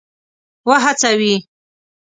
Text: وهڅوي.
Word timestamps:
وهڅوي. 0.69 1.35